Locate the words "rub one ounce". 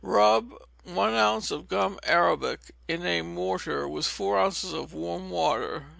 0.03-1.51